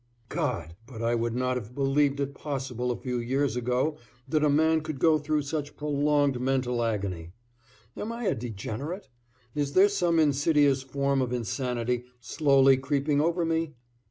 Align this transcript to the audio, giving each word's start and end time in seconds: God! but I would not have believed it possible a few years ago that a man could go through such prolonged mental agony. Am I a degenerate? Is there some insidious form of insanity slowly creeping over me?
God! 0.29 0.75
but 0.87 1.03
I 1.03 1.13
would 1.13 1.35
not 1.35 1.57
have 1.57 1.75
believed 1.75 2.19
it 2.19 2.33
possible 2.33 2.89
a 2.89 2.99
few 2.99 3.19
years 3.19 3.55
ago 3.55 3.97
that 4.27 4.43
a 4.43 4.49
man 4.49 4.81
could 4.81 4.97
go 4.97 5.19
through 5.19 5.43
such 5.43 5.77
prolonged 5.77 6.39
mental 6.41 6.81
agony. 6.83 7.33
Am 7.95 8.11
I 8.11 8.23
a 8.23 8.33
degenerate? 8.33 9.09
Is 9.53 9.73
there 9.73 9.89
some 9.89 10.17
insidious 10.17 10.81
form 10.81 11.21
of 11.21 11.31
insanity 11.31 12.05
slowly 12.19 12.77
creeping 12.77 13.21
over 13.21 13.45
me? 13.45 13.75